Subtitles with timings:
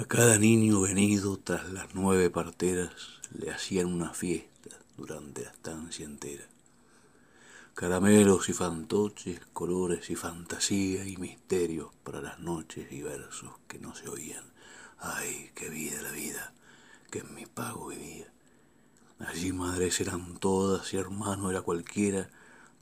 [0.00, 2.92] A cada niño venido tras las nueve parteras
[3.36, 6.44] le hacían una fiesta durante la estancia entera.
[7.74, 13.92] Caramelos y fantoches, colores y fantasía y misterios para las noches y versos que no
[13.96, 14.44] se oían.
[15.00, 16.52] Ay, qué vida la vida
[17.10, 18.32] que en mi pago vivía.
[19.18, 22.30] Allí madres eran todas y hermano era cualquiera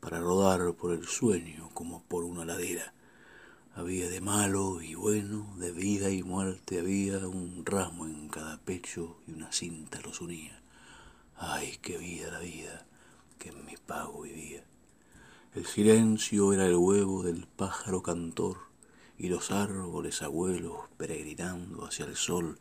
[0.00, 2.92] para rodar por el sueño como por una ladera.
[3.76, 9.18] Había de malo y bueno, de vida y muerte, había un ramo en cada pecho
[9.26, 10.62] y una cinta los unía.
[11.36, 12.86] Ay, qué vida la vida
[13.38, 14.64] que en mi pago vivía.
[15.54, 18.56] El silencio era el huevo del pájaro cantor
[19.18, 22.58] y los árboles abuelos peregrinando hacia el sol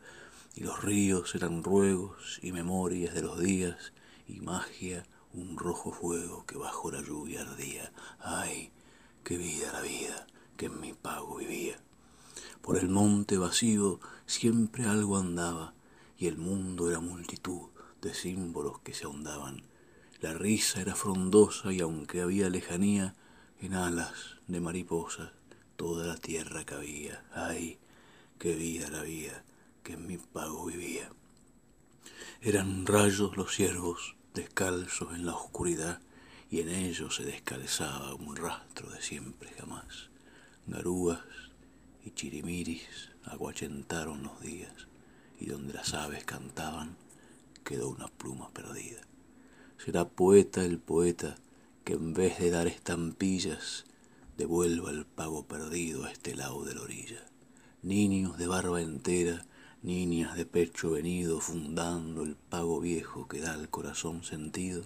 [0.54, 3.94] y los ríos eran ruegos y memorias de los días
[4.28, 7.90] y magia un rojo fuego que bajo la lluvia ardía.
[8.18, 8.70] Ay,
[9.24, 11.78] qué vida la vida que en mi pago vivía.
[12.62, 15.74] Por el monte vacío siempre algo andaba,
[16.18, 17.68] y el mundo era multitud
[18.00, 19.62] de símbolos que se ahondaban.
[20.20, 23.14] La risa era frondosa y aunque había lejanía,
[23.60, 25.32] en alas de mariposas
[25.76, 27.24] toda la tierra cabía.
[27.32, 27.78] Ay,
[28.38, 29.44] qué vida la vida
[29.82, 31.10] que en mi pago vivía.
[32.40, 36.00] Eran rayos los ciervos descalzos en la oscuridad
[36.50, 40.10] y en ellos se descalzaba un rastro de siempre jamás.
[40.68, 41.20] Garúas
[42.04, 44.88] y chirimiris aguachentaron los días
[45.38, 46.96] y donde las aves cantaban
[47.62, 49.00] quedó una pluma perdida.
[49.78, 51.36] Será poeta el poeta
[51.84, 53.84] que en vez de dar estampillas
[54.36, 57.24] devuelva el pago perdido a este lado de la orilla.
[57.82, 59.46] Niños de barba entera,
[59.82, 64.82] niñas de pecho venido fundando el pago viejo que da al corazón sentido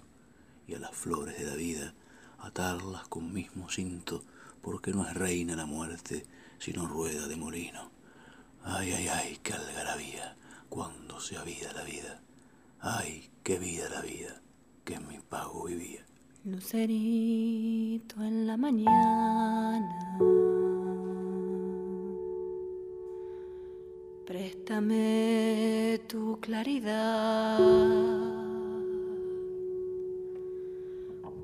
[0.68, 1.94] y a las flores de la vida
[2.38, 4.22] atarlas con mismo cinto
[4.62, 6.26] porque no es reina la muerte,
[6.58, 7.90] sino rueda de molino.
[8.62, 10.36] Ay, ay, ay, qué algarabía
[10.68, 12.20] cuando se avida la vida.
[12.80, 14.40] Ay, qué vida la vida
[14.84, 16.04] que en mi pago vivía.
[16.44, 20.18] Lucerito en la mañana,
[24.24, 27.58] préstame tu claridad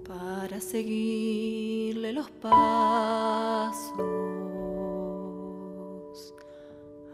[0.07, 2.55] para seguirle los pasos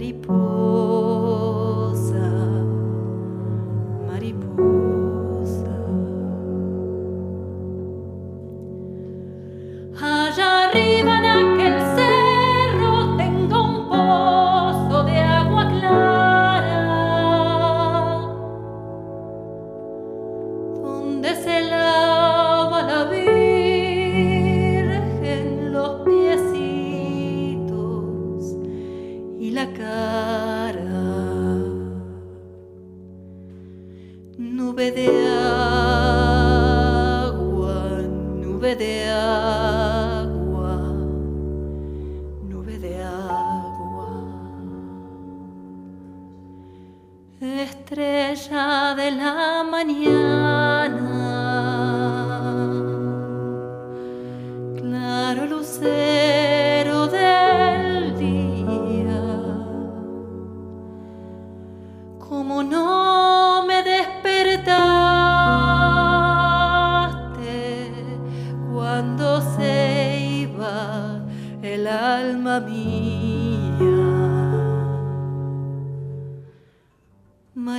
[0.00, 0.59] mariposa,
[38.60, 40.76] nube de agua,
[42.46, 44.08] nube de agua.
[47.40, 50.39] Estrella de la mañana,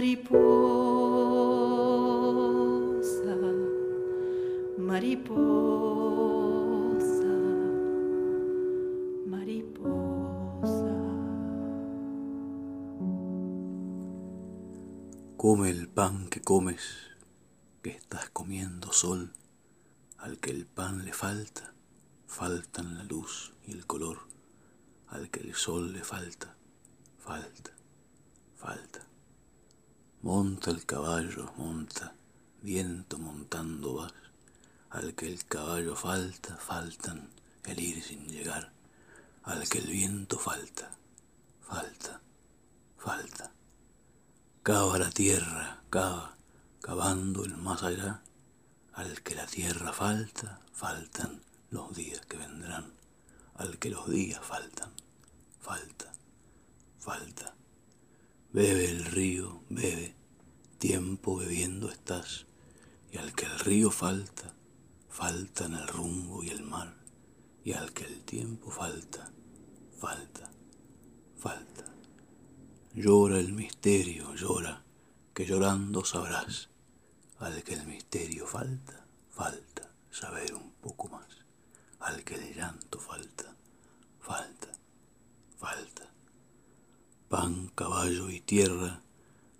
[0.01, 0.41] Mariposa,
[4.79, 5.83] mariposa,
[9.27, 10.95] mariposa.
[15.37, 16.81] Come el pan que comes,
[17.83, 19.33] que estás comiendo sol.
[20.17, 21.75] Al que el pan le falta,
[22.25, 24.17] faltan la luz y el color.
[25.09, 26.55] Al que el sol le falta,
[27.19, 27.69] falta,
[28.55, 29.10] falta.
[30.23, 32.13] Monta el caballo, monta,
[32.61, 34.13] viento montando vas.
[34.91, 37.27] Al que el caballo falta, faltan
[37.63, 38.71] el ir sin llegar.
[39.41, 40.91] Al que el viento falta,
[41.61, 42.21] falta,
[42.99, 43.51] falta.
[44.61, 46.37] Cava la tierra, cava,
[46.81, 48.21] cavando el más allá.
[48.93, 51.41] Al que la tierra falta, faltan
[51.71, 52.93] los días que vendrán.
[53.55, 54.91] Al que los días faltan,
[55.59, 56.13] falta,
[56.99, 57.55] falta.
[58.53, 60.13] Bebe el río, bebe,
[60.77, 62.47] tiempo bebiendo estás,
[63.09, 64.53] y al que el río falta,
[65.09, 66.93] faltan el rumbo y el mar,
[67.63, 69.31] y al que el tiempo falta,
[69.97, 70.51] falta,
[71.37, 71.85] falta.
[72.93, 74.83] Llora el misterio, llora,
[75.33, 76.67] que llorando sabrás,
[77.39, 81.27] al que el misterio falta, falta saber un poco más,
[82.01, 83.55] al que el llanto falta,
[84.19, 84.73] falta,
[85.57, 86.00] falta.
[87.31, 89.01] Pan, caballo y tierra,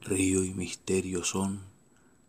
[0.01, 1.61] río y misterio son,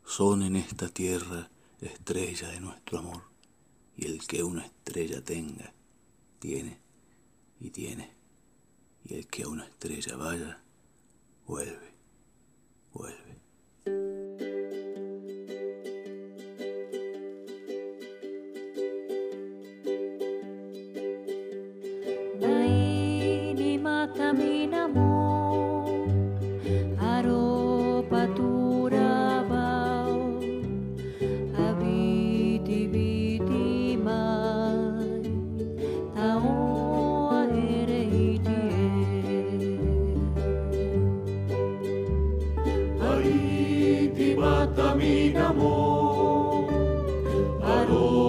[0.06, 1.50] son en esta tierra
[1.80, 3.24] estrella de nuestro amor,
[3.96, 5.74] y el que una estrella tenga,
[6.38, 6.78] tiene
[7.58, 8.12] y tiene,
[9.04, 10.62] y el que a una estrella vaya,
[11.44, 11.92] vuelve,
[12.92, 13.21] vuelve.
[47.92, 48.21] Lord.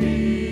[0.00, 0.49] me.